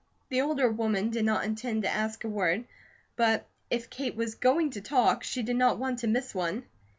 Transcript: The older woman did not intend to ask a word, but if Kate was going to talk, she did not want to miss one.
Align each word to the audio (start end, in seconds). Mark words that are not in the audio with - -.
The 0.29 0.41
older 0.41 0.67
woman 0.67 1.11
did 1.11 1.25
not 1.25 1.45
intend 1.45 1.83
to 1.83 1.87
ask 1.93 2.23
a 2.23 2.27
word, 2.27 2.65
but 3.15 3.47
if 3.69 3.91
Kate 3.91 4.15
was 4.15 4.33
going 4.33 4.71
to 4.71 4.81
talk, 4.81 5.23
she 5.23 5.43
did 5.43 5.57
not 5.57 5.77
want 5.77 5.99
to 5.99 6.07
miss 6.07 6.33
one. 6.33 6.63